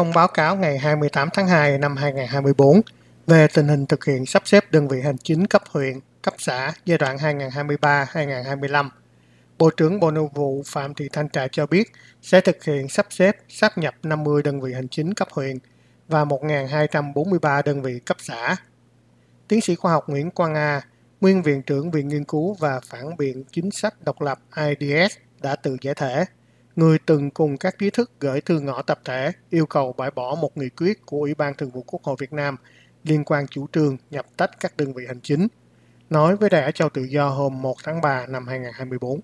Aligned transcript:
trong 0.00 0.12
báo 0.14 0.28
cáo 0.28 0.56
ngày 0.56 0.78
28 0.78 1.28
tháng 1.32 1.48
2 1.48 1.78
năm 1.78 1.96
2024 1.96 2.80
về 3.26 3.46
tình 3.54 3.68
hình 3.68 3.86
thực 3.86 4.04
hiện 4.04 4.26
sắp 4.26 4.42
xếp 4.46 4.64
đơn 4.70 4.88
vị 4.88 5.00
hành 5.00 5.18
chính 5.18 5.46
cấp 5.46 5.62
huyện, 5.70 6.00
cấp 6.22 6.34
xã 6.38 6.72
giai 6.84 6.98
đoạn 6.98 7.16
2023-2025. 7.16 8.88
Bộ 9.58 9.70
trưởng 9.70 10.00
Bộ 10.00 10.10
Nội 10.10 10.28
vụ 10.34 10.62
Phạm 10.66 10.94
Thị 10.94 11.08
Thanh 11.12 11.28
Trà 11.28 11.46
cho 11.52 11.66
biết 11.66 11.92
sẽ 12.22 12.40
thực 12.40 12.64
hiện 12.64 12.88
sắp 12.88 13.06
xếp 13.10 13.36
sáp 13.48 13.78
nhập 13.78 13.94
50 14.02 14.42
đơn 14.42 14.60
vị 14.60 14.72
hành 14.72 14.88
chính 14.88 15.14
cấp 15.14 15.28
huyện 15.32 15.58
và 16.08 16.24
1.243 16.24 17.62
đơn 17.62 17.82
vị 17.82 18.00
cấp 18.06 18.16
xã. 18.20 18.56
Tiến 19.48 19.60
sĩ 19.60 19.74
khoa 19.74 19.92
học 19.92 20.08
Nguyễn 20.08 20.30
Quang 20.30 20.54
A, 20.54 20.82
nguyên 21.20 21.42
viện 21.42 21.62
trưởng 21.62 21.90
Viện 21.90 22.08
Nghiên 22.08 22.24
cứu 22.24 22.54
và 22.54 22.80
Phản 22.86 23.16
biện 23.16 23.44
Chính 23.52 23.70
sách 23.70 23.94
Độc 24.04 24.20
lập 24.20 24.38
IDS 24.56 25.16
đã 25.42 25.56
tự 25.56 25.76
giải 25.80 25.94
thể 25.94 26.24
người 26.76 26.98
từng 27.06 27.30
cùng 27.30 27.56
các 27.56 27.78
trí 27.78 27.90
thức 27.90 28.10
gửi 28.20 28.40
thư 28.40 28.60
ngõ 28.60 28.82
tập 28.82 29.00
thể 29.04 29.32
yêu 29.50 29.66
cầu 29.66 29.94
bãi 29.98 30.10
bỏ 30.10 30.36
một 30.40 30.56
nghị 30.56 30.68
quyết 30.68 31.06
của 31.06 31.18
Ủy 31.18 31.34
ban 31.34 31.54
Thường 31.54 31.70
vụ 31.70 31.84
Quốc 31.86 32.02
hội 32.02 32.16
Việt 32.18 32.32
Nam 32.32 32.56
liên 33.04 33.24
quan 33.24 33.46
chủ 33.46 33.66
trương 33.72 33.96
nhập 34.10 34.26
tách 34.36 34.50
các 34.60 34.76
đơn 34.76 34.92
vị 34.92 35.04
hành 35.08 35.20
chính, 35.20 35.48
nói 36.10 36.36
với 36.36 36.50
Đài 36.50 36.62
Á 36.62 36.70
Châu 36.70 36.88
Tự 36.88 37.02
Do 37.02 37.28
hôm 37.28 37.62
1 37.62 37.76
tháng 37.84 38.00
3 38.00 38.26
năm 38.26 38.46
2024. 38.46 39.20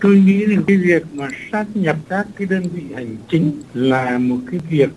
Tôi 0.00 0.16
nghĩ 0.16 0.46
rằng 0.46 0.62
cái 0.66 0.76
việc 0.76 1.02
mà 1.12 1.28
sát 1.52 1.66
nhập 1.74 1.96
các 2.08 2.26
cái 2.36 2.46
đơn 2.46 2.62
vị 2.62 2.82
hành 2.94 3.16
chính 3.28 3.62
là 3.74 4.18
một 4.18 4.38
cái 4.50 4.60
việc 4.70 4.88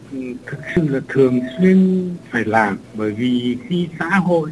thực 0.45 0.57
sự 0.75 0.87
là 0.89 0.99
thường 1.09 1.39
xuyên 1.59 2.09
phải 2.31 2.45
làm 2.45 2.77
bởi 2.93 3.11
vì 3.11 3.57
khi 3.69 3.87
xã 3.99 4.09
hội 4.09 4.51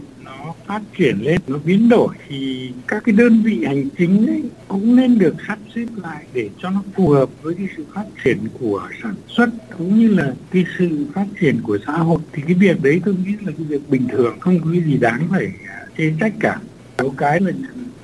phát 0.65 0.81
triển 0.97 1.17
lên, 1.21 1.41
nó 1.47 1.57
biến 1.65 1.89
đổi 1.89 2.15
thì 2.27 2.71
các 2.87 3.03
cái 3.05 3.15
đơn 3.15 3.41
vị 3.43 3.63
hành 3.65 3.89
chính 3.97 4.27
ấy 4.27 4.43
cũng 4.67 4.95
nên 4.95 5.19
được 5.19 5.35
sắp 5.47 5.59
xếp 5.75 5.85
lại 6.03 6.25
để 6.33 6.49
cho 6.61 6.69
nó 6.69 6.83
phù 6.95 7.09
hợp 7.09 7.29
với 7.41 7.55
cái 7.55 7.67
sự 7.77 7.85
phát 7.93 8.05
triển 8.23 8.37
của 8.59 8.89
sản 9.03 9.15
xuất 9.27 9.49
cũng 9.77 9.99
như 9.99 10.07
là 10.07 10.33
cái 10.51 10.65
sự 10.77 11.05
phát 11.13 11.25
triển 11.41 11.61
của 11.63 11.77
xã 11.87 11.93
hội. 11.93 12.19
Thì 12.33 12.43
cái 12.45 12.53
việc 12.53 12.83
đấy 12.83 13.01
tôi 13.05 13.15
nghĩ 13.25 13.31
là 13.45 13.51
cái 13.57 13.65
việc 13.69 13.89
bình 13.89 14.07
thường, 14.11 14.39
không 14.39 14.59
có 14.59 14.69
cái 14.71 14.81
gì 14.81 14.97
đáng 14.97 15.27
phải 15.29 15.51
à, 15.67 15.85
chê 15.97 16.13
trách 16.19 16.33
cả. 16.39 16.59
Có 16.97 17.09
cái 17.17 17.39
là 17.41 17.51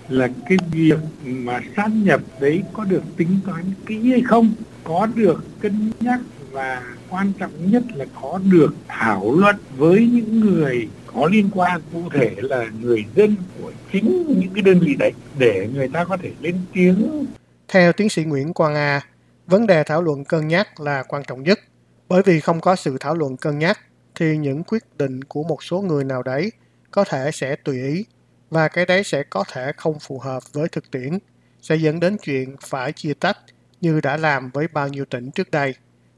là 0.10 0.30
cái 0.50 0.58
việc 0.72 1.00
mà 1.26 1.60
sát 1.76 1.88
nhập 2.04 2.22
đấy 2.42 2.64
có 2.73 2.84
được 2.84 3.04
tính 3.17 3.40
toán 3.45 3.64
kỹ 3.86 4.10
hay 4.10 4.22
không, 4.22 4.52
có 4.84 5.08
được 5.16 5.44
cân 5.60 5.92
nhắc 6.00 6.20
và 6.52 6.82
quan 7.10 7.32
trọng 7.40 7.72
nhất 7.72 7.84
là 7.95 8.06
có 8.22 8.40
được 8.52 8.76
thảo 8.88 9.36
luận 9.36 9.56
với 9.78 10.08
những 10.08 10.40
người 10.40 10.88
có 11.20 11.28
liên 11.28 11.50
quan 11.53 11.81
cụ 11.94 12.09
thể 12.14 12.36
là 12.38 12.66
người 12.81 13.06
dân 13.16 13.36
của 13.62 13.72
chính 13.92 14.39
những 14.39 14.53
cái 14.53 14.62
đơn 14.62 14.80
vị 14.80 14.95
đấy 15.00 15.12
để 15.38 15.67
người 15.73 15.88
ta 15.94 16.03
có 16.03 16.17
thể 16.17 16.31
lên 16.42 16.56
tiếng. 16.73 17.26
Theo 17.67 17.94
tiến 17.94 18.09
sĩ 18.09 18.23
Nguyễn 18.23 18.53
Quang 18.53 18.76
A, 18.76 19.02
vấn 19.48 19.67
đề 19.67 19.84
thảo 19.84 20.02
luận 20.02 20.26
cân 20.26 20.48
nhắc 20.48 20.80
là 20.80 21.03
quan 21.03 21.23
trọng 21.28 21.44
nhất 21.44 21.59
bởi 22.08 22.22
vì 22.26 22.39
không 22.39 22.61
có 22.61 22.76
sự 22.76 22.98
thảo 23.00 23.16
luận 23.16 23.38
cân 23.38 23.59
nhắc 23.59 23.80
thì 24.16 24.38
những 24.38 24.64
quyết 24.64 24.84
định 24.98 25.23
của 25.23 25.44
một 25.44 25.64
số 25.64 25.81
người 25.81 26.03
nào 26.03 26.23
đấy 26.23 26.52
có 26.92 27.03
thể 27.03 27.31
sẽ 27.33 27.56
tùy 27.56 27.83
ý 27.83 28.06
và 28.50 28.67
cái 28.67 28.86
đấy 28.86 29.04
sẽ 29.04 29.23
có 29.23 29.44
thể 29.52 29.72
không 29.78 30.00
phù 30.00 30.20
hợp 30.20 30.44
với 30.54 30.67
thực 30.67 30.92
tiễn, 30.92 31.20
sẽ 31.61 31.76
dẫn 31.76 32.00
đến 32.00 32.17
chuyện 32.22 32.56
phải 32.61 32.92
chia 32.92 33.14
tách 33.14 33.38
như 33.81 34.02
đã 34.02 34.17
làm 34.17 34.50
với 34.54 34.67
bao 34.67 34.88
nhiêu 34.88 35.06
tỉnh 35.06 35.31
trước 35.31 35.52
đây. 35.52 35.76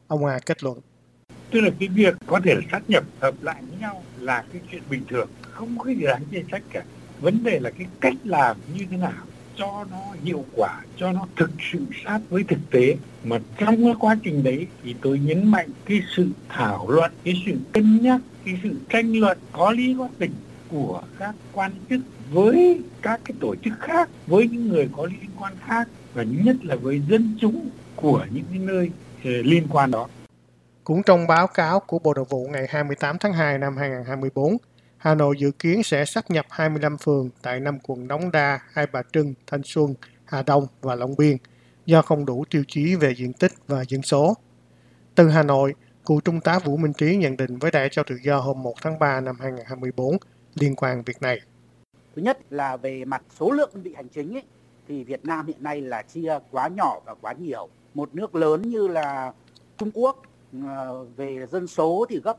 Ông 0.07 0.25
A 0.25 0.39
kết 0.45 0.63
luận 0.63 0.79
tức 1.51 1.61
là 1.61 1.69
cái 1.79 1.89
việc 1.89 2.15
có 2.25 2.39
thể 2.43 2.55
là 2.55 2.61
sát 2.71 2.89
nhập, 2.89 3.03
hợp 3.19 3.35
lại 3.41 3.61
với 3.69 3.79
nhau 3.79 4.03
là 4.19 4.43
cái 4.53 4.61
chuyện 4.71 4.81
bình 4.89 5.01
thường. 5.07 5.29
Không 5.41 5.77
có 5.77 5.89
gì 5.89 6.05
đáng 6.05 6.23
chê 6.31 6.43
trách 6.51 6.63
cả. 6.73 6.83
Vấn 7.21 7.43
đề 7.43 7.59
là 7.59 7.69
cái 7.69 7.87
cách 7.99 8.13
làm 8.23 8.57
như 8.77 8.85
thế 8.91 8.97
nào 8.97 9.23
cho 9.55 9.85
nó 9.91 9.97
hiệu 10.23 10.45
quả, 10.55 10.81
cho 10.97 11.11
nó 11.11 11.27
thực 11.35 11.51
sự 11.71 11.79
sát 12.05 12.19
với 12.29 12.43
thực 12.43 12.59
tế. 12.71 12.95
Mà 13.23 13.39
trong 13.57 13.83
cái 13.83 13.93
quá 13.99 14.15
trình 14.23 14.43
đấy 14.43 14.67
thì 14.83 14.95
tôi 15.01 15.19
nhấn 15.19 15.51
mạnh 15.51 15.69
cái 15.85 16.01
sự 16.15 16.27
thảo 16.49 16.89
luận, 16.89 17.11
cái 17.23 17.43
sự 17.45 17.53
cân 17.71 18.01
nhắc, 18.01 18.21
cái 18.45 18.59
sự 18.63 18.69
tranh 18.89 19.13
luận 19.13 19.37
có 19.51 19.71
lý 19.71 19.95
có 19.97 20.09
tình 20.17 20.31
của 20.67 21.01
các 21.19 21.35
quan 21.51 21.71
chức 21.89 22.01
với 22.31 22.81
các 23.01 23.21
cái 23.25 23.35
tổ 23.39 23.55
chức 23.55 23.73
khác, 23.79 24.09
với 24.27 24.47
những 24.47 24.69
người 24.69 24.89
có 24.91 25.05
liên 25.05 25.29
quan 25.39 25.53
khác 25.65 25.87
và 26.13 26.23
nhất 26.23 26.55
là 26.63 26.75
với 26.75 27.01
dân 27.09 27.37
chúng 27.41 27.69
của 27.95 28.25
những 28.33 28.43
cái 28.49 28.59
nơi 28.59 28.91
ờ, 29.23 29.31
liên 29.31 29.67
quan 29.69 29.91
đó 29.91 30.07
cũng 30.83 31.03
trong 31.03 31.27
báo 31.27 31.47
cáo 31.47 31.79
của 31.79 31.99
Bộ 31.99 32.13
Nội 32.13 32.25
vụ 32.29 32.47
ngày 32.47 32.67
28 32.69 33.17
tháng 33.19 33.33
2 33.33 33.57
năm 33.57 33.77
2024, 33.77 34.57
Hà 34.97 35.15
Nội 35.15 35.35
dự 35.39 35.51
kiến 35.51 35.83
sẽ 35.83 36.05
sắp 36.05 36.29
nhập 36.29 36.45
25 36.49 36.97
phường 36.97 37.29
tại 37.41 37.59
năm 37.59 37.79
quận 37.83 38.07
Đống 38.07 38.31
Đa, 38.31 38.59
Hai 38.73 38.87
Bà 38.87 39.01
Trưng, 39.13 39.33
Thanh 39.47 39.61
Xuân, 39.63 39.93
Hà 40.25 40.43
Đông 40.43 40.67
và 40.81 40.95
Long 40.95 41.15
Biên 41.17 41.37
do 41.85 42.01
không 42.01 42.25
đủ 42.25 42.45
tiêu 42.49 42.63
chí 42.67 42.95
về 42.95 43.15
diện 43.15 43.33
tích 43.33 43.51
và 43.67 43.83
dân 43.87 44.01
số. 44.01 44.33
Từ 45.15 45.29
Hà 45.29 45.43
Nội, 45.43 45.73
cựu 46.05 46.21
Trung 46.21 46.41
tá 46.41 46.59
Vũ 46.59 46.77
Minh 46.77 46.93
Trí 46.93 47.15
nhận 47.15 47.37
định 47.37 47.57
với 47.57 47.71
Đài 47.71 47.89
cho 47.91 48.03
tự 48.03 48.15
do 48.23 48.37
hôm 48.39 48.63
1 48.63 48.73
tháng 48.81 48.99
3 48.99 49.21
năm 49.21 49.35
2024 49.39 50.17
liên 50.55 50.75
quan 50.75 51.03
việc 51.03 51.21
này. 51.21 51.39
Thứ 52.15 52.21
nhất 52.21 52.37
là 52.49 52.77
về 52.77 53.05
mặt 53.05 53.23
số 53.39 53.51
lượng 53.51 53.69
đơn 53.73 53.83
vị 53.83 53.93
hành 53.95 54.07
chính 54.07 54.35
ấy, 54.35 54.43
thì 54.87 55.03
Việt 55.03 55.25
Nam 55.25 55.47
hiện 55.47 55.63
nay 55.63 55.81
là 55.81 56.01
chia 56.01 56.39
quá 56.51 56.67
nhỏ 56.67 56.99
và 57.05 57.15
quá 57.21 57.33
nhiều. 57.33 57.69
Một 57.93 58.15
nước 58.15 58.35
lớn 58.35 58.61
như 58.61 58.87
là 58.87 59.33
Trung 59.77 59.91
Quốc 59.93 60.21
Ờ, 60.67 61.05
về 61.15 61.45
dân 61.51 61.67
số 61.67 62.05
thì 62.09 62.19
gấp 62.23 62.37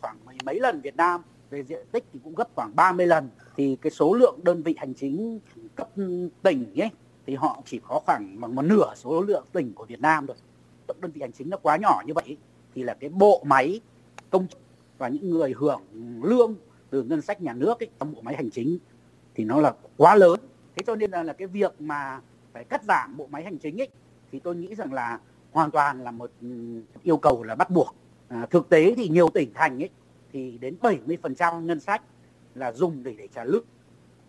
khoảng 0.00 0.16
mấy 0.44 0.60
lần 0.60 0.80
Việt 0.80 0.96
Nam 0.96 1.22
về 1.50 1.62
diện 1.62 1.86
tích 1.92 2.04
thì 2.12 2.20
cũng 2.24 2.34
gấp 2.34 2.48
khoảng 2.54 2.76
30 2.76 3.06
lần. 3.06 3.28
Thì 3.56 3.76
cái 3.82 3.90
số 3.90 4.14
lượng 4.14 4.40
đơn 4.42 4.62
vị 4.62 4.74
hành 4.78 4.94
chính 4.94 5.40
cấp 5.74 5.88
tỉnh 6.42 6.80
ấy 6.80 6.90
thì 7.26 7.34
họ 7.34 7.62
chỉ 7.64 7.80
có 7.88 8.00
khoảng 8.06 8.40
bằng 8.40 8.54
một 8.54 8.62
nửa 8.62 8.94
số 8.94 9.22
lượng 9.22 9.44
tỉnh 9.52 9.72
của 9.74 9.84
Việt 9.84 10.00
Nam 10.00 10.26
rồi 10.26 10.36
đơn 11.00 11.10
vị 11.10 11.20
hành 11.20 11.32
chính 11.32 11.50
nó 11.50 11.56
quá 11.56 11.76
nhỏ 11.76 12.02
như 12.06 12.14
vậy 12.14 12.36
thì 12.74 12.82
là 12.82 12.94
cái 12.94 13.10
bộ 13.10 13.42
máy 13.46 13.80
công 14.30 14.46
và 14.98 15.08
những 15.08 15.30
người 15.30 15.54
hưởng 15.56 15.80
lương 16.22 16.54
từ 16.90 17.02
ngân 17.02 17.22
sách 17.22 17.42
nhà 17.42 17.52
nước 17.52 17.82
ấy, 17.82 17.88
trong 18.00 18.14
bộ 18.14 18.20
máy 18.20 18.36
hành 18.36 18.50
chính 18.50 18.78
thì 19.34 19.44
nó 19.44 19.60
là 19.60 19.74
quá 19.96 20.14
lớn. 20.14 20.40
Thế 20.76 20.82
cho 20.86 20.96
nên 20.96 21.10
là, 21.10 21.22
là 21.22 21.32
cái 21.32 21.48
việc 21.48 21.80
mà 21.80 22.20
phải 22.52 22.64
cắt 22.64 22.84
giảm 22.84 23.16
bộ 23.16 23.26
máy 23.26 23.44
hành 23.44 23.58
chính 23.58 23.80
ấy 23.80 23.88
thì 24.32 24.40
tôi 24.40 24.56
nghĩ 24.56 24.74
rằng 24.74 24.92
là 24.92 25.18
hoàn 25.52 25.70
toàn 25.70 26.04
là 26.04 26.10
một 26.10 26.30
ừ, 26.42 26.48
yêu 27.02 27.16
cầu 27.16 27.42
là 27.42 27.54
bắt 27.54 27.70
buộc. 27.70 27.94
À, 28.28 28.46
thực 28.50 28.68
tế 28.68 28.94
thì 28.96 29.08
nhiều 29.08 29.28
tỉnh 29.28 29.52
thành 29.54 29.82
ấy 29.82 29.90
thì 30.32 30.58
đến 30.58 30.76
70% 30.80 31.60
ngân 31.60 31.80
sách 31.80 32.02
là 32.54 32.72
dùng 32.72 33.02
để 33.02 33.14
để 33.18 33.28
trả 33.34 33.44
lương. 33.44 33.64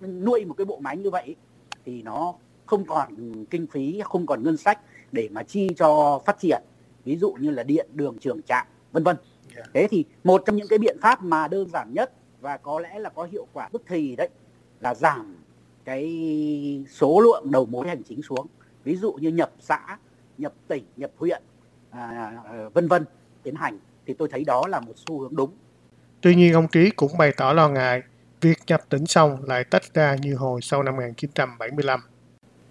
Nuôi 0.02 0.46
một 0.46 0.54
cái 0.58 0.66
bộ 0.66 0.80
máy 0.80 0.98
như 0.98 1.10
vậy 1.10 1.36
thì 1.86 2.02
nó 2.02 2.34
không 2.66 2.86
còn 2.86 3.46
kinh 3.50 3.68
phí 3.68 4.02
không 4.04 4.26
còn 4.26 4.44
ngân 4.44 4.58
sách 4.58 4.80
để 5.12 5.30
mà 5.32 5.44
chi 5.44 5.70
cho 5.78 6.22
phát 6.26 6.40
triển. 6.40 6.62
Ví 7.06 7.18
dụ 7.18 7.34
như 7.40 7.50
là 7.50 7.64
điện 7.64 7.88
đường 7.94 8.18
trường 8.20 8.42
trạm 8.42 8.68
vân 8.92 9.04
vân. 9.04 9.16
Thế 9.74 9.88
thì 9.90 10.06
một 10.24 10.44
trong 10.46 10.56
những 10.56 10.68
cái 10.68 10.80
biện 10.80 10.98
pháp 11.02 11.24
mà 11.24 11.48
đơn 11.48 11.70
giản 11.70 11.94
nhất 11.94 12.14
và 12.42 12.58
có 12.58 12.80
lẽ 12.80 13.00
là 13.00 13.10
có 13.10 13.24
hiệu 13.32 13.48
quả 13.54 13.70
tức 13.74 13.82
thì 13.88 14.16
đấy 14.16 14.30
là 14.80 14.96
giảm 14.96 15.36
cái 15.86 16.86
số 16.90 17.20
lượng 17.20 17.52
đầu 17.52 17.66
mối 17.66 17.88
hành 17.88 18.04
chính 18.04 18.22
xuống. 18.22 18.48
Ví 18.84 18.96
dụ 18.96 19.14
như 19.14 19.30
nhập 19.30 19.52
xã 19.60 19.98
nhập 20.38 20.54
tỉnh 20.68 20.86
nhập 20.98 21.12
huyện 21.18 21.42
à, 21.90 22.32
à, 22.46 22.70
vân 22.74 22.88
vân 22.88 23.06
tiến 23.44 23.56
hành 23.56 23.80
thì 24.06 24.14
tôi 24.14 24.28
thấy 24.32 24.44
đó 24.44 24.68
là 24.68 24.80
một 24.80 24.94
xu 24.96 25.20
hướng 25.20 25.36
đúng. 25.36 25.52
Tuy 26.22 26.36
nhiên 26.36 26.54
ông 26.54 26.68
Trí 26.68 26.90
cũng 26.90 27.12
bày 27.18 27.32
tỏ 27.38 27.54
lo 27.54 27.70
ngại 27.70 28.02
việc 28.42 28.58
nhập 28.68 28.82
tỉnh 28.90 29.06
xong 29.06 29.38
lại 29.44 29.64
tách 29.64 29.94
ra 29.94 30.16
như 30.22 30.36
hồi 30.36 30.62
sau 30.62 30.84
năm 30.84 30.96
1975 30.96 32.00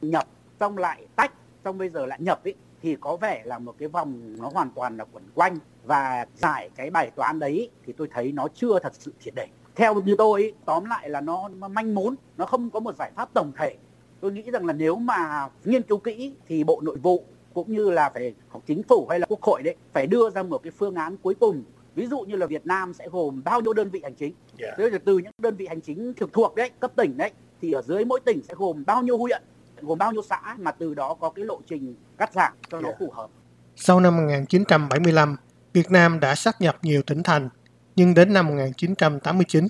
nhập 0.02 0.26
xong 0.60 0.78
lại 0.78 1.06
tách 1.16 1.32
xong 1.64 1.78
bây 1.78 1.88
giờ 1.88 2.06
lại 2.06 2.18
nhập 2.20 2.44
ấy 2.44 2.54
thì 2.82 2.96
có 3.00 3.16
vẻ 3.16 3.42
là 3.44 3.58
một 3.58 3.74
cái 3.78 3.88
vòng 3.88 4.36
nó 4.38 4.50
hoàn 4.54 4.70
toàn 4.74 4.96
là 4.96 5.04
quẩn 5.12 5.24
quanh 5.34 5.58
và 5.84 6.26
giải 6.36 6.70
cái 6.74 6.90
bài 6.90 7.10
toán 7.16 7.38
đấy 7.38 7.70
thì 7.86 7.92
tôi 7.92 8.08
thấy 8.12 8.32
nó 8.32 8.48
chưa 8.54 8.78
thật 8.78 8.92
sự 8.94 9.12
triệt 9.24 9.34
để. 9.34 9.46
Theo 9.74 9.94
như 9.94 10.14
tôi 10.18 10.42
ấy, 10.42 10.54
tóm 10.64 10.84
lại 10.84 11.08
là 11.08 11.20
nó, 11.20 11.48
nó 11.48 11.68
manh 11.68 11.94
mún 11.94 12.14
nó 12.36 12.46
không 12.46 12.70
có 12.70 12.80
một 12.80 12.96
giải 12.98 13.10
pháp 13.16 13.28
tổng 13.34 13.52
thể. 13.56 13.76
Tôi 14.20 14.32
nghĩ 14.32 14.50
rằng 14.50 14.66
là 14.66 14.72
nếu 14.72 14.96
mà 14.96 15.48
nghiên 15.64 15.82
cứu 15.82 15.98
kỹ 15.98 16.34
thì 16.48 16.64
bộ 16.64 16.80
nội 16.84 16.96
vụ 17.02 17.24
cũng 17.54 17.72
như 17.72 17.90
là 17.90 18.10
phải 18.14 18.34
chính 18.66 18.82
phủ 18.82 19.06
hay 19.10 19.20
là 19.20 19.26
quốc 19.26 19.42
hội 19.42 19.62
đấy 19.62 19.76
phải 19.92 20.06
đưa 20.06 20.30
ra 20.30 20.42
một 20.42 20.58
cái 20.62 20.70
phương 20.70 20.94
án 20.94 21.16
cuối 21.16 21.34
cùng 21.34 21.64
ví 21.94 22.06
dụ 22.06 22.20
như 22.20 22.36
là 22.36 22.46
Việt 22.46 22.66
Nam 22.66 22.94
sẽ 22.94 23.08
gồm 23.12 23.42
bao 23.44 23.60
nhiêu 23.60 23.72
đơn 23.72 23.90
vị 23.90 24.00
hành 24.02 24.14
chính 24.14 24.34
yeah. 24.58 24.78
Dạ. 24.78 24.98
từ 25.04 25.18
những 25.18 25.32
đơn 25.38 25.56
vị 25.56 25.66
hành 25.66 25.80
chính 25.80 26.14
trực 26.20 26.32
thuộc 26.32 26.54
đấy 26.54 26.70
cấp 26.80 26.92
tỉnh 26.96 27.16
đấy 27.16 27.30
thì 27.62 27.72
ở 27.72 27.82
dưới 27.82 28.04
mỗi 28.04 28.20
tỉnh 28.20 28.42
sẽ 28.42 28.54
gồm 28.54 28.84
bao 28.86 29.02
nhiêu 29.02 29.18
huyện 29.18 29.42
gồm 29.80 29.98
bao 29.98 30.12
nhiêu 30.12 30.22
xã 30.22 30.56
mà 30.58 30.72
từ 30.72 30.94
đó 30.94 31.14
có 31.14 31.30
cái 31.30 31.44
lộ 31.44 31.60
trình 31.66 31.94
cắt 32.18 32.32
giảm 32.32 32.52
cho 32.70 32.78
yeah. 32.78 32.84
nó 32.84 32.90
phù 32.98 33.10
hợp 33.10 33.30
sau 33.76 34.00
năm 34.00 34.16
1975 34.16 35.36
Việt 35.72 35.90
Nam 35.90 36.20
đã 36.20 36.34
sát 36.34 36.60
nhập 36.60 36.78
nhiều 36.82 37.02
tỉnh 37.02 37.22
thành 37.22 37.48
nhưng 37.96 38.14
đến 38.14 38.32
năm 38.32 38.46
1989 38.46 39.68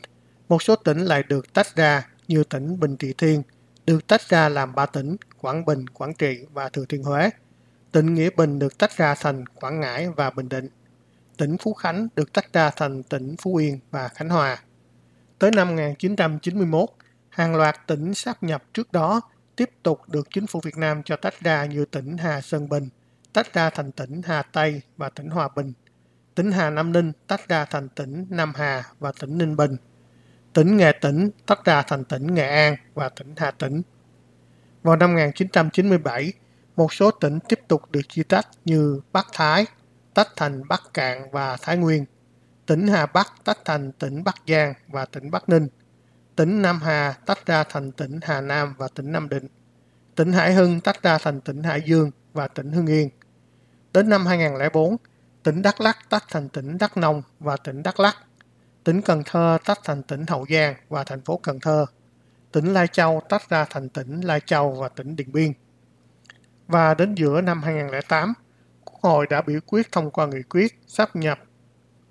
một 0.48 0.62
số 0.62 0.76
tỉnh 0.76 0.98
lại 0.98 1.22
được 1.28 1.52
tách 1.54 1.76
ra 1.76 2.08
như 2.28 2.44
tỉnh 2.44 2.80
Bình 2.80 2.96
Trị 2.96 3.14
Thiên 3.18 3.42
được 3.86 4.06
tách 4.06 4.28
ra 4.28 4.48
làm 4.48 4.74
ba 4.74 4.86
tỉnh 4.86 5.16
Quảng 5.40 5.64
Bình, 5.64 5.86
Quảng 5.88 6.14
Trị 6.14 6.46
và 6.52 6.68
Thừa 6.68 6.84
Thiên 6.88 7.02
Huế 7.02 7.30
Tỉnh 7.92 8.14
Nghĩa 8.14 8.30
Bình 8.36 8.58
được 8.58 8.78
tách 8.78 8.96
ra 8.96 9.14
thành 9.14 9.46
Quảng 9.46 9.80
Ngãi 9.80 10.08
và 10.08 10.30
Bình 10.30 10.48
Định. 10.48 10.68
Tỉnh 11.36 11.56
Phú 11.58 11.74
Khánh 11.74 12.08
được 12.16 12.32
tách 12.32 12.52
ra 12.52 12.70
thành 12.70 13.02
tỉnh 13.02 13.36
Phú 13.42 13.56
Yên 13.56 13.78
và 13.90 14.08
Khánh 14.08 14.28
Hòa. 14.28 14.62
Tới 15.38 15.50
năm 15.50 15.68
1991, 15.68 16.88
hàng 17.28 17.54
loạt 17.56 17.86
tỉnh 17.86 18.14
sáp 18.14 18.42
nhập 18.42 18.62
trước 18.74 18.92
đó 18.92 19.20
tiếp 19.56 19.70
tục 19.82 20.00
được 20.08 20.28
chính 20.34 20.46
phủ 20.46 20.60
Việt 20.64 20.76
Nam 20.76 21.02
cho 21.04 21.16
tách 21.16 21.40
ra 21.40 21.64
như 21.64 21.84
tỉnh 21.84 22.16
Hà 22.16 22.40
Sơn 22.40 22.68
Bình, 22.68 22.88
tách 23.32 23.54
ra 23.54 23.70
thành 23.70 23.92
tỉnh 23.92 24.22
Hà 24.22 24.42
Tây 24.42 24.82
và 24.96 25.08
tỉnh 25.08 25.30
Hòa 25.30 25.48
Bình. 25.56 25.72
tỉnh 26.34 26.52
Hà 26.52 26.70
Nam 26.70 26.92
Ninh 26.92 27.12
tách 27.26 27.48
ra 27.48 27.64
thành 27.64 27.88
tỉnh 27.88 28.26
Nam 28.30 28.52
Hà 28.56 28.82
và 28.98 29.12
tỉnh 29.20 29.38
Ninh 29.38 29.56
Bình. 29.56 29.76
Tỉnh 30.52 30.76
Nghệ 30.76 30.92
Tĩnh 31.00 31.30
tách 31.46 31.64
ra 31.64 31.82
thành 31.82 32.04
tỉnh 32.04 32.34
Nghệ 32.34 32.48
An 32.48 32.76
và 32.94 33.08
tỉnh 33.08 33.34
Hà 33.36 33.50
Tĩnh. 33.50 33.82
Vào 34.82 34.96
năm 34.96 35.14
1997, 35.14 36.32
một 36.76 36.92
số 36.92 37.10
tỉnh 37.10 37.38
tiếp 37.48 37.60
tục 37.68 37.90
được 37.90 38.00
chia 38.08 38.22
tách 38.22 38.48
như 38.64 39.00
Bắc 39.12 39.26
Thái, 39.32 39.66
tách 40.14 40.28
thành 40.36 40.68
Bắc 40.68 40.82
Cạn 40.94 41.30
và 41.30 41.56
Thái 41.62 41.76
Nguyên. 41.76 42.04
Tỉnh 42.66 42.86
Hà 42.86 43.06
Bắc 43.06 43.32
tách 43.44 43.58
thành 43.64 43.92
tỉnh 43.92 44.24
Bắc 44.24 44.34
Giang 44.46 44.74
và 44.88 45.04
tỉnh 45.04 45.30
Bắc 45.30 45.48
Ninh. 45.48 45.68
Tỉnh 46.36 46.62
Nam 46.62 46.80
Hà 46.82 47.14
tách 47.26 47.46
ra 47.46 47.64
thành 47.64 47.92
tỉnh 47.92 48.20
Hà 48.22 48.40
Nam 48.40 48.74
và 48.78 48.88
tỉnh 48.94 49.12
Nam 49.12 49.28
Định. 49.28 49.46
Tỉnh 50.14 50.32
Hải 50.32 50.54
Hưng 50.54 50.80
tách 50.80 51.02
ra 51.02 51.18
thành 51.18 51.40
tỉnh 51.40 51.62
Hải 51.62 51.82
Dương 51.86 52.10
và 52.32 52.48
tỉnh 52.48 52.72
Hưng 52.72 52.86
Yên. 52.86 53.08
Đến 53.92 54.08
năm 54.08 54.26
2004, 54.26 54.96
tỉnh 55.42 55.62
Đắk 55.62 55.80
Lắk 55.80 56.10
tách 56.10 56.24
thành 56.28 56.48
tỉnh 56.48 56.78
Đắk 56.78 56.96
Nông 56.96 57.22
và 57.40 57.56
tỉnh 57.56 57.82
Đắk 57.82 58.00
Lắk. 58.00 58.16
Tỉnh 58.84 59.02
Cần 59.02 59.22
Thơ 59.26 59.58
tách 59.64 59.78
thành 59.84 60.02
tỉnh 60.02 60.24
Hậu 60.28 60.46
Giang 60.50 60.74
và 60.88 61.04
thành 61.04 61.20
phố 61.20 61.40
Cần 61.42 61.60
Thơ. 61.60 61.86
Tỉnh 62.52 62.72
Lai 62.72 62.88
Châu 62.88 63.22
tách 63.28 63.50
ra 63.50 63.66
thành 63.70 63.88
tỉnh 63.88 64.20
Lai 64.20 64.40
Châu 64.40 64.72
và 64.72 64.88
tỉnh 64.88 65.16
Điện 65.16 65.32
Biên. 65.32 65.52
Và 66.72 66.94
đến 66.94 67.14
giữa 67.14 67.40
năm 67.40 67.62
2008, 67.62 68.32
Quốc 68.84 69.00
hội 69.02 69.26
đã 69.30 69.42
biểu 69.42 69.60
quyết 69.66 69.92
thông 69.92 70.10
qua 70.10 70.26
nghị 70.26 70.42
quyết 70.42 70.78
sắp 70.86 71.16
nhập 71.16 71.38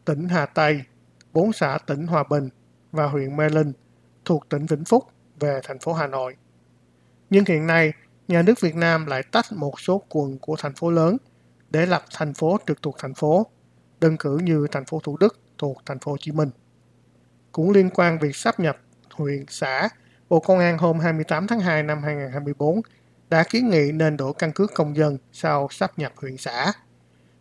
tỉnh 0.06 0.30
Hà 0.30 0.46
Tây, 0.46 0.84
bốn 1.34 1.54
xã 1.54 1.78
tỉnh 1.86 2.08
Hòa 2.08 2.24
Bình 2.30 2.50
và 2.92 3.08
huyện 3.08 3.38
Mê 3.38 3.50
Linh 3.50 3.74
thuộc 4.26 4.50
tỉnh 4.50 4.66
Vĩnh 4.66 4.86
Phúc 4.86 5.04
về 5.40 5.60
thành 5.64 5.80
phố 5.80 5.94
Hà 5.94 6.08
Nội. 6.08 6.36
Nhưng 7.30 7.46
hiện 7.46 7.68
nay, 7.68 7.94
nhà 8.28 8.42
nước 8.42 8.62
Việt 8.62 8.76
Nam 8.76 9.06
lại 9.06 9.24
tách 9.32 9.46
một 9.52 9.80
số 9.80 10.04
quận 10.10 10.38
của 10.40 10.56
thành 10.60 10.74
phố 10.74 10.92
lớn 10.92 11.18
để 11.70 11.86
lập 11.86 12.04
thành 12.14 12.34
phố 12.34 12.58
trực 12.68 12.82
thuộc 12.82 12.96
thành 13.00 13.14
phố, 13.14 13.48
đơn 14.02 14.18
cử 14.18 14.38
như 14.44 14.68
thành 14.72 14.86
phố 14.86 15.00
Thủ 15.00 15.18
Đức 15.18 15.40
thuộc 15.58 15.78
thành 15.86 16.00
phố 16.00 16.12
Hồ 16.12 16.18
Chí 16.18 16.32
Minh. 16.32 16.50
Cũng 17.52 17.72
liên 17.72 17.90
quan 17.90 18.20
việc 18.20 18.36
sắp 18.36 18.60
nhập 18.60 18.78
huyện 19.14 19.46
xã, 19.48 19.90
Bộ 20.30 20.40
Công 20.40 20.60
an 20.60 20.78
hôm 20.78 21.00
28 21.00 21.48
tháng 21.48 21.60
2 21.60 21.84
năm 21.84 22.04
2024 22.04 22.82
đã 23.32 23.44
kiến 23.44 23.70
nghị 23.70 23.92
nên 23.92 24.18
đổi 24.18 24.34
căn 24.40 24.52
cước 24.52 24.74
công 24.74 24.96
dân 24.96 25.18
sau 25.32 25.68
sắp 25.72 25.92
nhập 25.98 26.12
huyện 26.16 26.38
xã. 26.38 26.74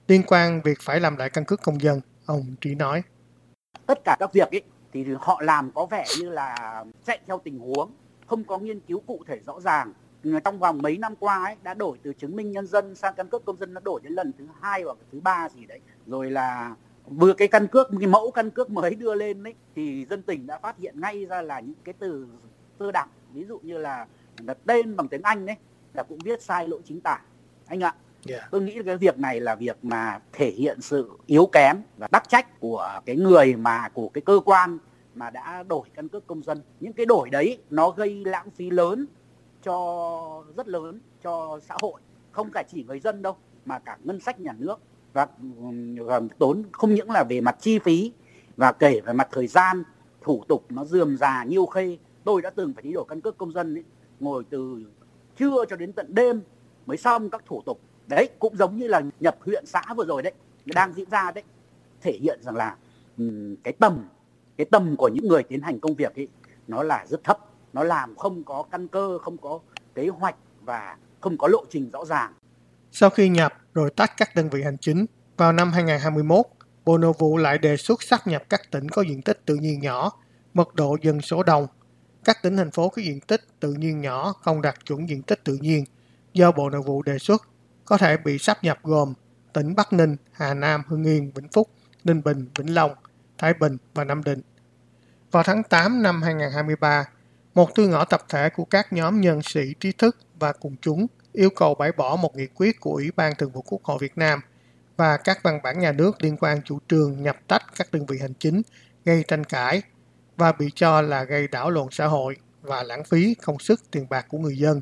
Liên 0.09 0.23
quan 0.27 0.61
việc 0.65 0.79
phải 0.81 1.01
làm 1.01 1.17
lại 1.17 1.31
căn 1.31 1.45
cước 1.45 1.63
công 1.63 1.81
dân, 1.81 2.01
ông 2.27 2.55
Trí 2.61 2.75
nói. 2.75 3.03
Tất 3.87 3.99
cả 4.05 4.17
các 4.19 4.33
việc 4.33 4.51
ấy, 4.51 4.63
thì 4.93 5.07
họ 5.21 5.43
làm 5.43 5.71
có 5.75 5.87
vẻ 5.87 6.05
như 6.21 6.29
là 6.31 6.85
chạy 7.07 7.19
theo 7.27 7.41
tình 7.45 7.59
huống, 7.59 7.93
không 8.27 8.45
có 8.45 8.59
nghiên 8.59 8.81
cứu 8.81 9.03
cụ 9.07 9.23
thể 9.27 9.41
rõ 9.47 9.61
ràng. 9.61 9.93
Trong 10.45 10.59
vòng 10.59 10.79
mấy 10.83 10.99
năm 10.99 11.17
qua 11.17 11.45
ấy, 11.45 11.57
đã 11.63 11.75
đổi 11.75 11.99
từ 12.03 12.13
chứng 12.13 12.37
minh 12.37 12.51
nhân 12.53 12.67
dân 12.67 12.95
sang 12.95 13.15
căn 13.17 13.29
cước 13.29 13.45
công 13.45 13.57
dân 13.57 13.75
nó 13.75 13.81
đổi 13.85 14.01
đến 14.03 14.13
lần 14.13 14.33
thứ 14.39 14.47
hai 14.61 14.83
hoặc 14.83 14.97
thứ 15.13 15.21
ba 15.21 15.49
gì 15.49 15.67
đấy. 15.67 15.81
Rồi 16.07 16.31
là 16.31 16.75
vừa 17.07 17.33
cái 17.33 17.49
căn 17.49 17.67
cước 17.67 17.89
cái 18.01 18.09
mẫu 18.09 18.31
căn 18.31 18.51
cước 18.51 18.71
mới 18.71 18.95
đưa 18.95 19.15
lên 19.15 19.47
ấy 19.47 19.55
thì 19.77 20.07
dân 20.11 20.23
tỉnh 20.23 20.47
đã 20.47 20.59
phát 20.59 20.79
hiện 20.79 21.01
ngay 21.01 21.27
ra 21.27 21.43
là 21.43 21.61
những 21.61 21.75
cái 21.85 21.95
từ 21.99 22.27
sơ 22.79 22.93
đẳng 22.93 23.09
ví 23.33 23.45
dụ 23.45 23.59
như 23.63 23.79
là 23.79 24.07
đặt 24.41 24.59
tên 24.67 24.97
bằng 24.97 25.09
tiếng 25.09 25.23
Anh 25.23 25.47
đấy 25.47 25.57
là 25.95 26.03
cũng 26.03 26.19
viết 26.19 26.43
sai 26.43 26.69
lỗi 26.69 26.81
chính 26.85 27.01
tả. 27.01 27.21
Anh 27.67 27.81
ạ 27.81 27.95
yeah. 28.29 28.43
tôi 28.51 28.61
nghĩ 28.61 28.79
cái 28.87 28.97
việc 28.97 29.19
này 29.19 29.41
là 29.41 29.55
việc 29.55 29.85
mà 29.85 30.21
thể 30.33 30.51
hiện 30.51 30.81
sự 30.81 31.11
yếu 31.27 31.47
kém 31.53 31.77
và 31.99 32.09
đắc 32.13 32.29
trách 32.29 32.61
của 32.61 33.01
cái 33.07 33.17
người 33.17 33.57
mà 33.57 33.89
của 33.89 34.09
cái 34.09 34.23
cơ 34.23 34.41
quan 34.45 34.79
mà 35.15 35.31
đã 35.31 35.63
đổi 35.63 35.89
căn 35.95 36.09
cước 36.09 36.27
công 36.27 36.43
dân. 36.43 36.63
Những 36.81 36.93
cái 36.93 37.07
đổi 37.07 37.31
đấy 37.31 37.59
nó 37.71 37.91
gây 37.91 38.25
lãng 38.25 38.51
phí 38.51 38.71
lớn 38.71 39.07
cho 39.63 40.45
rất 40.57 40.69
lớn 40.69 41.01
cho 41.23 41.61
xã 41.69 41.77
hội. 41.83 42.01
Không 42.33 42.51
cả 42.53 42.63
chỉ 42.69 42.85
người 42.85 43.01
dân 43.01 43.23
đâu 43.23 43.37
mà 43.65 43.79
cả 43.79 43.99
ngân 44.05 44.21
sách 44.21 44.41
nhà 44.41 44.53
nước. 44.59 44.81
Và, 45.13 45.27
và 45.99 46.21
tốn 46.39 46.63
không 46.73 46.95
những 46.95 47.11
là 47.11 47.25
về 47.29 47.41
mặt 47.41 47.57
chi 47.61 47.79
phí 47.79 48.13
và 48.57 48.73
kể 48.73 49.01
về 49.01 49.13
mặt 49.13 49.29
thời 49.33 49.47
gian 49.47 49.83
thủ 50.21 50.45
tục 50.49 50.65
nó 50.69 50.85
dườm 50.85 51.17
già 51.17 51.45
nhiêu 51.45 51.67
khê. 51.67 51.99
Tôi 52.25 52.43
đã 52.43 52.51
từng 52.51 52.73
phải 52.75 52.83
đi 52.83 52.93
đổi 52.93 53.05
căn 53.09 53.21
cước 53.21 53.39
công 53.39 53.53
dân 53.53 53.75
ấy, 53.75 53.85
ngồi 54.21 54.45
từ 54.51 54.85
trưa 55.41 55.65
cho 55.69 55.77
đến 55.77 55.93
tận 55.93 56.15
đêm 56.15 56.43
mới 56.87 56.97
xong 56.97 57.31
các 57.31 57.43
thủ 57.47 57.63
tục. 57.67 57.81
Đấy 58.07 58.29
cũng 58.39 58.57
giống 58.57 58.77
như 58.77 58.87
là 58.89 59.03
nhập 59.21 59.37
huyện 59.41 59.67
xã 59.67 59.83
vừa 59.97 60.05
rồi 60.05 60.23
đấy 60.23 60.33
đang 60.65 60.93
diễn 60.93 61.11
ra 61.11 61.31
đấy 61.31 61.45
thể 62.01 62.13
hiện 62.13 62.43
rằng 62.43 62.57
là 62.57 62.77
ừ, 63.19 63.57
cái 63.65 63.73
tầm 63.73 64.09
cái 64.57 64.65
tầm 64.71 64.97
của 64.97 65.09
những 65.09 65.29
người 65.29 65.43
tiến 65.43 65.61
hành 65.61 65.81
công 65.81 65.95
việc 65.95 66.15
ấy 66.15 66.29
nó 66.69 66.83
là 66.83 67.07
rất 67.09 67.25
thấp. 67.25 67.39
Nó 67.73 67.85
làm 67.85 68.17
không 68.17 68.45
có 68.45 68.65
căn 68.71 68.89
cơ 68.89 69.19
không 69.19 69.37
có 69.37 69.61
kế 69.95 70.09
hoạch 70.09 70.37
và 70.61 70.97
không 71.21 71.39
có 71.39 71.49
lộ 71.49 71.65
trình 71.71 71.91
rõ 71.93 72.05
ràng. 72.05 72.33
Sau 72.93 73.11
khi 73.11 73.29
nhập 73.29 73.53
rồi 73.75 73.91
tách 73.97 74.13
các 74.17 74.35
đơn 74.35 74.49
vị 74.49 74.63
hành 74.63 74.79
chính 74.81 75.07
vào 75.37 75.53
năm 75.53 75.73
2021 75.73 76.47
Bộ 76.85 76.99
Nội 76.99 77.13
vụ 77.19 77.37
lại 77.37 77.59
đề 77.59 77.77
xuất 77.77 78.03
sắp 78.03 78.27
nhập 78.27 78.43
các 78.49 78.71
tỉnh 78.71 78.89
có 78.89 79.03
diện 79.03 79.23
tích 79.23 79.43
tự 79.47 79.55
nhiên 79.55 79.81
nhỏ, 79.81 80.13
mật 80.55 80.75
độ 80.75 80.97
dân 81.03 81.21
số 81.21 81.43
đông 81.43 81.67
các 82.25 82.43
tỉnh 82.43 82.57
thành 82.57 82.71
phố 82.71 82.89
có 82.89 83.03
diện 83.03 83.21
tích 83.21 83.61
tự 83.61 83.73
nhiên 83.73 84.01
nhỏ 84.01 84.33
không 84.33 84.63
đạt 84.63 84.87
chuẩn 84.87 85.09
diện 85.09 85.23
tích 85.23 85.45
tự 85.45 85.59
nhiên 85.61 85.85
do 86.33 86.53
Bộ 86.53 86.71
Nội 86.71 86.83
vụ 86.83 87.03
đề 87.03 87.19
xuất 87.19 87.49
có 87.85 87.99
thể 87.99 88.17
bị 88.17 88.39
sắp 88.39 88.65
nhập 88.65 88.79
gồm 88.83 89.15
tỉnh 89.53 89.75
Bắc 89.75 89.93
Ninh, 89.93 90.17
Hà 90.33 90.55
Nam, 90.55 90.83
Hưng 90.87 91.05
Yên, 91.05 91.33
Vĩnh 91.35 91.49
Phúc, 91.49 91.69
Ninh 92.05 92.23
Bình, 92.25 92.47
Vĩnh 92.59 92.75
Long, 92.75 92.93
Thái 93.39 93.55
Bình 93.55 93.77
và 93.95 94.05
Nam 94.05 94.25
Định. 94.25 94.41
Vào 95.31 95.43
tháng 95.43 95.63
8 95.63 96.03
năm 96.03 96.23
2023, 96.23 97.05
một 97.55 97.75
thư 97.75 97.89
ngõ 97.89 98.05
tập 98.05 98.23
thể 98.29 98.49
của 98.49 98.65
các 98.65 98.93
nhóm 98.93 99.21
nhân 99.21 99.43
sĩ 99.43 99.75
trí 99.81 99.93
thức 99.93 100.17
và 100.39 100.53
cùng 100.53 100.77
chúng 100.83 101.07
yêu 101.33 101.51
cầu 101.51 101.75
bãi 101.75 101.93
bỏ 101.93 102.17
một 102.17 102.37
nghị 102.37 102.47
quyết 102.47 102.81
của 102.81 102.91
Ủy 102.91 103.11
ban 103.17 103.35
Thường 103.35 103.51
vụ 103.51 103.63
Quốc 103.63 103.85
hội 103.85 103.99
Việt 104.01 104.19
Nam 104.19 104.41
và 104.97 105.17
các 105.17 105.43
văn 105.43 105.61
bản 105.63 105.79
nhà 105.79 105.93
nước 105.93 106.23
liên 106.23 106.37
quan 106.37 106.63
chủ 106.65 106.79
trương 106.89 107.23
nhập 107.23 107.37
tách 107.47 107.63
các 107.77 107.89
đơn 107.93 108.07
vị 108.07 108.19
hành 108.21 108.35
chính 108.39 108.63
gây 109.05 109.25
tranh 109.29 109.45
cãi 109.45 109.83
và 110.41 110.53
bị 110.53 110.71
cho 110.75 111.01
là 111.01 111.25
gây 111.25 111.49
đảo 111.49 111.71
lộn 111.71 111.87
xã 111.91 112.07
hội 112.07 112.37
và 112.63 112.83
lãng 112.83 113.05
phí 113.05 113.35
công 113.35 113.59
sức 113.59 113.81
tiền 113.91 114.07
bạc 114.11 114.27
của 114.29 114.39
người 114.39 114.57
dân, 114.59 114.81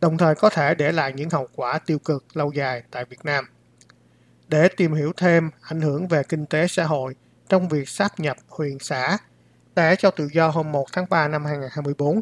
đồng 0.00 0.18
thời 0.18 0.34
có 0.34 0.50
thể 0.50 0.74
để 0.74 0.92
lại 0.92 1.12
những 1.16 1.30
hậu 1.30 1.48
quả 1.54 1.78
tiêu 1.78 1.98
cực 1.98 2.36
lâu 2.36 2.52
dài 2.52 2.82
tại 2.90 3.04
Việt 3.04 3.24
Nam. 3.24 3.44
Để 4.48 4.68
tìm 4.68 4.94
hiểu 4.94 5.12
thêm 5.16 5.50
ảnh 5.62 5.80
hưởng 5.80 6.08
về 6.08 6.22
kinh 6.28 6.46
tế 6.46 6.66
xã 6.68 6.84
hội 6.84 7.14
trong 7.48 7.68
việc 7.68 7.88
sáp 7.88 8.20
nhập 8.20 8.36
huyện 8.48 8.78
xã, 8.78 9.18
đã 9.74 9.94
cho 9.94 10.10
tự 10.10 10.28
do 10.32 10.48
hôm 10.48 10.72
1 10.72 10.86
tháng 10.92 11.06
3 11.10 11.28
năm 11.28 11.44
2024, 11.44 12.20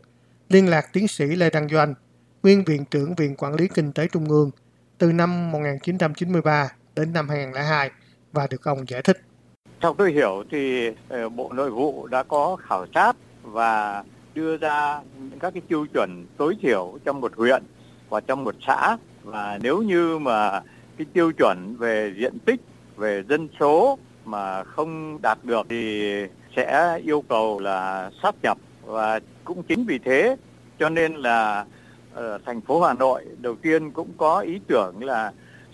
liên 0.49 0.69
lạc 0.69 0.87
tiến 0.93 1.09
sĩ 1.09 1.25
Lê 1.25 1.51
Đăng 1.51 1.69
Doanh, 1.69 1.95
nguyên 2.43 2.65
viện 2.65 2.85
trưởng 2.85 3.15
Viện 3.15 3.37
Quản 3.37 3.55
lý 3.55 3.69
Kinh 3.69 3.93
tế 3.93 4.09
Trung 4.09 4.29
ương 4.29 4.51
từ 4.99 5.13
năm 5.13 5.53
1993 5.53 6.69
đến 6.95 7.13
năm 7.13 7.29
2002 7.29 7.91
và 8.33 8.47
được 8.47 8.65
ông 8.65 8.89
giải 8.89 9.03
thích. 9.03 9.21
Theo 9.81 9.95
tôi 9.95 10.13
hiểu 10.13 10.45
thì 10.51 10.91
ờ, 11.09 11.29
Bộ 11.29 11.53
Nội 11.53 11.71
vụ 11.71 12.07
đã 12.07 12.23
có 12.23 12.57
khảo 12.57 12.87
sát 12.95 13.17
và 13.43 14.05
đưa 14.35 14.57
ra 14.57 15.01
các 15.41 15.55
cái 15.55 15.63
tiêu 15.69 15.87
chuẩn 15.95 16.27
tối 16.37 16.57
thiểu 16.63 16.99
trong 17.05 17.21
một 17.21 17.37
huyện 17.37 17.63
và 18.09 18.21
trong 18.21 18.45
một 18.45 18.55
xã. 18.67 18.97
Và 19.23 19.59
nếu 19.63 19.83
như 19.83 20.19
mà 20.19 20.61
cái 20.97 21.07
tiêu 21.13 21.33
chuẩn 21.33 21.77
về 21.79 22.13
diện 22.17 22.39
tích, 22.45 22.61
về 22.97 23.23
dân 23.29 23.49
số 23.61 23.99
mà 24.25 24.65
không 24.65 25.19
đạt 25.23 25.39
được 25.43 25.67
thì 25.69 26.13
sẽ 26.57 26.99
yêu 27.05 27.25
cầu 27.29 27.61
là 27.61 28.11
sắp 28.23 28.35
nhập. 28.43 28.59
Và 28.85 29.21
cũng 29.45 29.63
chính 29.63 29.85
vì 29.85 29.99
thế 29.99 30.37
cho 30.79 30.89
nên 30.89 31.15
là 31.15 31.65
ở 32.15 32.39
thành 32.47 32.61
phố 32.61 32.83
Hà 32.83 32.95
Nội 32.95 33.25
đầu 33.39 33.57
tiên 33.63 33.91
cũng 33.91 34.09
có 34.17 34.41
ý 34.41 34.61
tưởng 34.67 35.05
là 35.05 35.33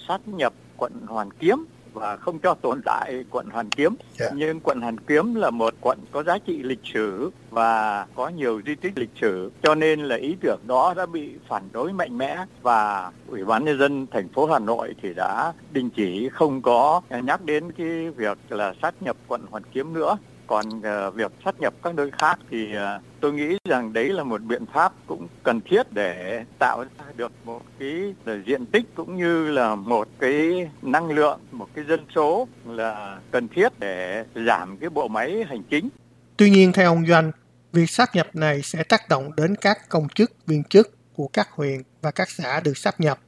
sát 0.09 0.21
nhập 0.27 0.53
quận 0.77 0.93
Hoàn 1.07 1.31
Kiếm 1.31 1.65
và 1.97 2.17
không 2.17 2.39
cho 2.39 2.55
tồn 2.55 2.81
tại 2.85 3.25
quận 3.31 3.47
Hoàn 3.53 3.71
Kiếm. 3.71 3.95
Yeah. 4.19 4.33
Dạ. 4.33 4.37
Nhưng 4.37 4.61
quận 4.61 4.81
Hoàn 4.81 4.99
Kiếm 4.99 5.35
là 5.35 5.51
một 5.51 5.75
quận 5.81 5.99
có 6.13 6.23
giá 6.23 6.39
trị 6.39 6.63
lịch 6.63 6.81
sử 6.95 7.31
và 7.51 8.07
có 8.15 8.29
nhiều 8.29 8.61
di 8.67 8.75
tích 8.75 8.99
lịch 8.99 9.11
sử, 9.21 9.51
cho 9.63 9.75
nên 9.75 10.01
là 10.01 10.17
ý 10.17 10.37
tưởng 10.41 10.61
đó 10.67 10.95
đã 10.97 11.07
bị 11.07 11.31
phản 11.49 11.63
đối 11.73 11.93
mạnh 11.93 12.19
mẽ 12.19 12.45
và 12.63 13.11
Ủy 13.29 13.45
ban 13.45 13.65
nhân 13.65 13.79
dân 13.79 14.07
thành 14.11 14.29
phố 14.29 14.47
Hà 14.47 14.59
Nội 14.59 14.95
thì 15.03 15.15
đã 15.15 15.53
đình 15.73 15.91
chỉ 15.91 16.29
không 16.29 16.63
có 16.63 17.01
nhắc 17.25 17.45
đến 17.45 17.73
cái 17.73 18.11
việc 18.11 18.39
là 18.49 18.75
sát 18.83 18.95
nhập 19.03 19.17
quận 19.29 19.43
Hoàn 19.51 19.63
Kiếm 19.73 19.93
nữa 19.93 20.17
còn 20.47 20.67
uh, 20.79 21.15
việc 21.15 21.33
sát 21.45 21.61
nhập 21.61 21.75
các 21.83 21.95
nơi 21.95 22.11
khác 22.11 22.39
thì 22.51 22.73
uh, 22.73 23.03
tôi 23.21 23.33
nghĩ 23.33 23.59
rằng 23.65 23.93
đấy 23.93 24.09
là 24.09 24.25
một 24.25 24.43
biện 24.43 24.67
pháp 24.73 24.93
cũng 25.07 25.29
cần 25.43 25.61
thiết 25.61 25.93
để 25.93 26.45
tạo 26.59 26.85
ra 26.99 27.05
được 27.17 27.33
một 27.45 27.63
cái 27.79 28.15
ờ, 28.25 28.39
diện 28.47 28.67
tích 28.67 28.85
cũng 28.95 29.17
như 29.17 29.51
là 29.51 29.75
một 29.75 30.09
cái 30.19 30.71
năng 30.83 31.11
lượng, 31.11 31.41
một 31.53 31.69
cái 31.75 31.85
dân 31.89 32.01
số 32.15 32.49
là 32.67 33.19
cần 33.31 33.49
thiết 33.49 33.69
để 33.79 34.25
giảm 34.47 34.77
cái 34.77 34.91
bộ 34.91 35.09
máy 35.09 35.45
hành 35.49 35.63
chính. 35.71 35.89
Tuy 36.37 36.51
nhiên 36.51 36.73
theo 36.73 36.91
ông 36.91 37.07
Doanh, 37.07 37.33
việc 37.73 37.91
sát 37.91 38.15
nhập 38.15 38.27
này 38.35 38.63
sẽ 38.63 38.83
tác 38.83 39.09
động 39.09 39.31
đến 39.37 39.55
các 39.61 39.89
công 39.89 40.09
chức, 40.09 40.33
viên 40.47 40.65
chức 40.65 41.15
của 41.15 41.29
các 41.33 41.49
huyện 41.51 41.83
và 42.03 42.11
các 42.11 42.31
xã 42.31 42.61
được 42.61 42.79
sát 42.79 43.01
nhập. 43.01 43.19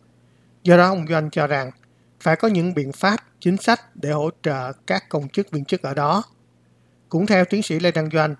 Do 0.63 0.77
đó 0.77 0.89
ông 0.89 1.07
Doanh 1.09 1.31
cho 1.31 1.47
rằng 1.47 1.71
phải 2.21 2.37
có 2.37 2.49
những 2.49 2.75
biện 2.75 2.93
pháp, 2.93 3.17
chính 3.41 3.57
sách 3.57 3.81
để 3.95 4.11
hỗ 4.11 4.31
trợ 4.43 4.73
các 4.87 5.09
công 5.09 5.29
chức 5.29 5.51
viên 5.51 5.65
chức 5.65 5.83
ở 5.83 5.95
đó 5.95 6.23
cũng 7.09 7.27
theo 7.27 7.45
tiến 7.45 7.63
sĩ 7.63 7.81
Lê 7.81 7.91
Đăng 7.91 8.11
Doanh, 8.11 8.35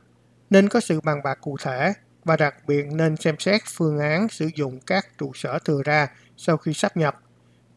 nên 0.51 0.69
có 0.69 0.81
sự 0.81 1.01
bàn 1.01 1.23
bạc 1.25 1.39
cụ 1.41 1.57
thể 1.63 1.93
và 2.25 2.37
đặc 2.37 2.55
biệt 2.67 2.87
nên 2.93 3.17
xem 3.17 3.35
xét 3.39 3.61
phương 3.65 3.99
án 3.99 4.29
sử 4.29 4.51
dụng 4.55 4.81
các 4.87 5.19
trụ 5.19 5.33
sở 5.35 5.59
thừa 5.65 5.83
ra 5.85 6.09
sau 6.37 6.57
khi 6.57 6.73
sắp 6.73 6.97
nhập. 6.97 7.21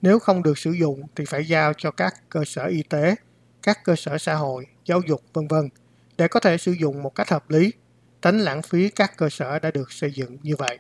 Nếu 0.02 0.20
không 0.20 0.44
được 0.44 0.58
sử 0.58 0.72
dụng 0.72 1.02
thì 1.16 1.26
phải 1.26 1.46
giao 1.46 1.74
cho 1.78 1.92
các 1.92 2.14
cơ 2.30 2.44
sở 2.46 2.66
y 2.66 2.84
tế 2.84 3.16
các 3.64 3.84
cơ 3.84 3.96
sở 3.96 4.18
xã 4.18 4.36
hội, 4.36 4.68
giáo 4.86 5.02
dục 5.08 5.22
vân 5.34 5.48
vân 5.48 5.70
để 6.18 6.28
có 6.28 6.40
thể 6.40 6.58
sử 6.58 6.72
dụng 6.72 7.04
một 7.04 7.16
cách 7.16 7.30
hợp 7.30 7.50
lý, 7.50 7.74
tránh 8.22 8.40
lãng 8.40 8.62
phí 8.62 8.90
các 8.90 9.18
cơ 9.18 9.30
sở 9.30 9.60
đã 9.60 9.72
được 9.72 9.92
xây 9.92 10.12
dựng 10.12 10.38
như 10.42 10.56
vậy. 10.56 10.80